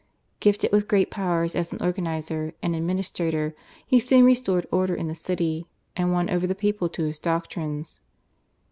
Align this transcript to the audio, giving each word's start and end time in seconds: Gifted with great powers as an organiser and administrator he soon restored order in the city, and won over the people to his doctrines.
Gifted 0.39 0.71
with 0.71 0.87
great 0.87 1.11
powers 1.11 1.55
as 1.55 1.71
an 1.71 1.79
organiser 1.83 2.55
and 2.63 2.75
administrator 2.75 3.53
he 3.85 3.99
soon 3.99 4.25
restored 4.25 4.65
order 4.71 4.95
in 4.95 5.07
the 5.07 5.13
city, 5.13 5.67
and 5.95 6.11
won 6.11 6.27
over 6.27 6.47
the 6.47 6.55
people 6.55 6.89
to 6.89 7.03
his 7.03 7.19
doctrines. 7.19 7.99